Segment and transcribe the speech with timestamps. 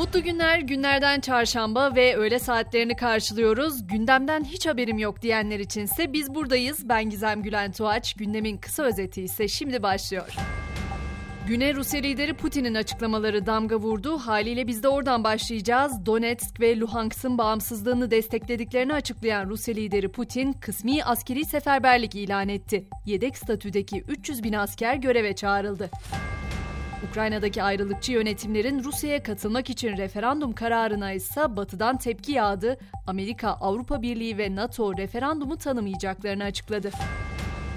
[0.00, 3.86] Mutlu günler, günlerden çarşamba ve öğle saatlerini karşılıyoruz.
[3.86, 6.88] Gündemden hiç haberim yok diyenler içinse biz buradayız.
[6.88, 8.14] Ben Gizem Gülen Tuğaç.
[8.14, 10.34] Gündemin kısa özeti ise şimdi başlıyor.
[11.48, 14.18] Güne Rusya lideri Putin'in açıklamaları damga vurdu.
[14.18, 16.06] Haliyle biz de oradan başlayacağız.
[16.06, 22.84] Donetsk ve Luhansk'ın bağımsızlığını desteklediklerini açıklayan Rusya lideri Putin, kısmi askeri seferberlik ilan etti.
[23.06, 25.90] Yedek statüdeki 300 bin asker göreve çağrıldı.
[27.08, 32.78] Ukrayna'daki ayrılıkçı yönetimlerin Rusya'ya katılmak için referandum kararına ise batıdan tepki yağdı.
[33.06, 36.90] Amerika, Avrupa Birliği ve NATO referandumu tanımayacaklarını açıkladı.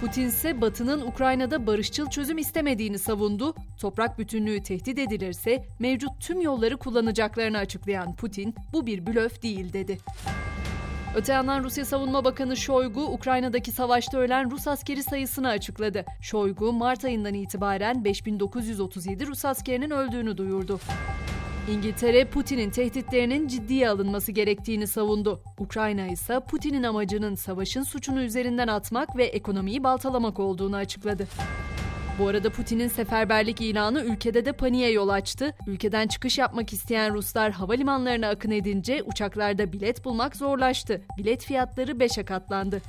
[0.00, 3.54] Putin ise Batı'nın Ukrayna'da barışçıl çözüm istemediğini savundu.
[3.80, 9.98] Toprak bütünlüğü tehdit edilirse mevcut tüm yolları kullanacaklarını açıklayan Putin, bu bir blöf değil dedi.
[11.16, 16.04] Öte yandan Rusya Savunma Bakanı Şoygu, Ukrayna'daki savaşta ölen Rus askeri sayısını açıkladı.
[16.20, 20.80] Şoygu, Mart ayından itibaren 5937 Rus askerinin öldüğünü duyurdu.
[21.70, 25.40] İngiltere, Putin'in tehditlerinin ciddiye alınması gerektiğini savundu.
[25.58, 31.26] Ukrayna ise Putin'in amacının savaşın suçunu üzerinden atmak ve ekonomiyi baltalamak olduğunu açıkladı.
[32.18, 35.54] Bu arada Putin'in seferberlik ilanı ülkede de paniğe yol açtı.
[35.66, 41.02] Ülkeden çıkış yapmak isteyen Ruslar havalimanlarına akın edince uçaklarda bilet bulmak zorlaştı.
[41.18, 42.82] Bilet fiyatları 5'e katlandı.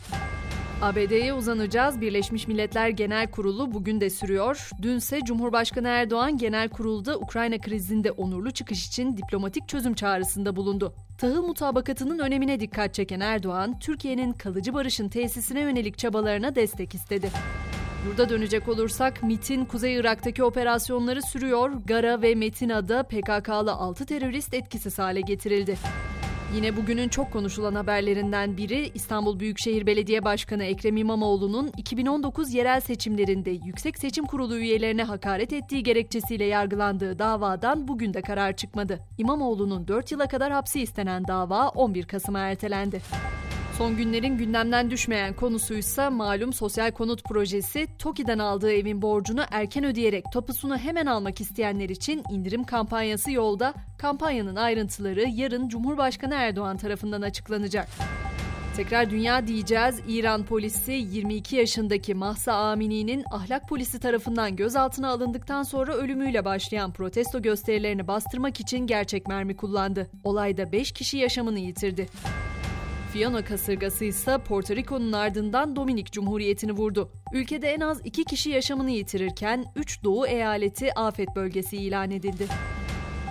[0.81, 2.01] ABD'ye uzanacağız.
[2.01, 4.69] Birleşmiş Milletler Genel Kurulu bugün de sürüyor.
[4.81, 10.93] Dünse Cumhurbaşkanı Erdoğan genel kurulda Ukrayna krizinde onurlu çıkış için diplomatik çözüm çağrısında bulundu.
[11.17, 17.31] Tahıl mutabakatının önemine dikkat çeken Erdoğan, Türkiye'nin kalıcı barışın tesisine yönelik çabalarına destek istedi.
[18.05, 21.71] Yurda dönecek olursak MIT'in Kuzey Irak'taki operasyonları sürüyor.
[21.85, 25.77] Gara ve Metina'da PKK'lı 6 terörist etkisiz hale getirildi.
[26.55, 33.51] Yine bugünün çok konuşulan haberlerinden biri İstanbul Büyükşehir Belediye Başkanı Ekrem İmamoğlu'nun 2019 yerel seçimlerinde
[33.51, 38.99] Yüksek Seçim Kurulu üyelerine hakaret ettiği gerekçesiyle yargılandığı davadan bugün de karar çıkmadı.
[39.17, 43.01] İmamoğlu'nun 4 yıla kadar hapsi istenen dava 11 Kasım'a ertelendi.
[43.77, 50.25] Son günlerin gündemden düşmeyen konusuysa malum sosyal konut projesi TOKİ'den aldığı evin borcunu erken ödeyerek
[50.33, 53.73] tapusunu hemen almak isteyenler için indirim kampanyası yolda.
[53.97, 57.87] Kampanyanın ayrıntıları yarın Cumhurbaşkanı Erdoğan tarafından açıklanacak.
[58.75, 59.99] Tekrar dünya diyeceğiz.
[60.07, 67.41] İran polisi 22 yaşındaki Mahsa Amini'nin ahlak polisi tarafından gözaltına alındıktan sonra ölümüyle başlayan protesto
[67.41, 70.07] gösterilerini bastırmak için gerçek mermi kullandı.
[70.23, 72.07] Olayda 5 kişi yaşamını yitirdi.
[73.15, 77.11] Fiona kasırgası ise Porto Rico'nun ardından Dominik Cumhuriyeti'ni vurdu.
[77.33, 82.47] Ülkede en az iki kişi yaşamını yitirirken 3 doğu eyaleti afet bölgesi ilan edildi.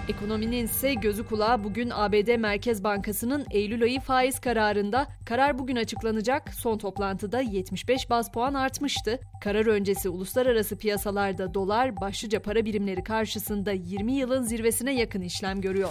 [0.08, 5.06] Ekonominin ise gözü kulağı bugün ABD Merkez Bankası'nın Eylül ayı faiz kararında.
[5.26, 6.54] Karar bugün açıklanacak.
[6.54, 9.20] Son toplantıda 75 baz puan artmıştı.
[9.40, 15.90] Karar öncesi uluslararası piyasalarda dolar başlıca para birimleri karşısında 20 yılın zirvesine yakın işlem görüyor.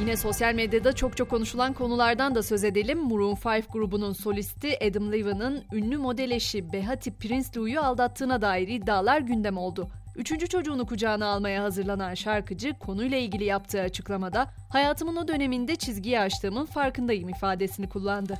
[0.00, 2.98] Yine sosyal medyada çok çok konuşulan konulardan da söz edelim.
[2.98, 9.20] Maroon 5 grubunun solisti Adam Levine'ın ünlü model eşi Behati Prince Lou'yu aldattığına dair iddialar
[9.20, 9.88] gündem oldu.
[10.16, 16.66] Üçüncü çocuğunu kucağına almaya hazırlanan şarkıcı konuyla ilgili yaptığı açıklamada hayatımın o döneminde çizgiyi aştığımın
[16.66, 18.38] farkındayım ifadesini kullandı.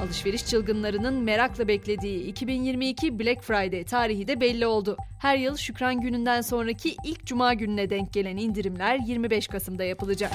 [0.00, 4.96] Alışveriş çılgınlarının merakla beklediği 2022 Black Friday tarihi de belli oldu.
[5.20, 10.32] Her yıl Şükran Günü'nden sonraki ilk cuma gününe denk gelen indirimler 25 Kasım'da yapılacak.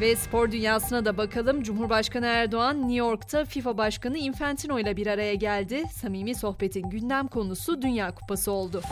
[0.00, 1.62] Ve spor dünyasına da bakalım.
[1.62, 5.82] Cumhurbaşkanı Erdoğan New York'ta FIFA Başkanı Infantino ile bir araya geldi.
[5.92, 8.82] Samimi sohbetin gündem konusu Dünya Kupası oldu.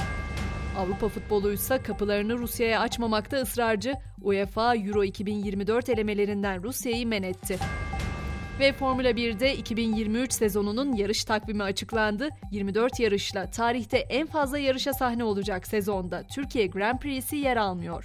[0.78, 3.94] Avrupa futbolu ise kapılarını Rusya'ya açmamakta ısrarcı.
[4.22, 7.58] UEFA Euro 2024 elemelerinden Rusya'yı men etti.
[8.60, 12.28] Ve Formula 1'de 2023 sezonunun yarış takvimi açıklandı.
[12.50, 18.04] 24 yarışla tarihte en fazla yarışa sahne olacak sezonda Türkiye Grand Prix'si yer almıyor.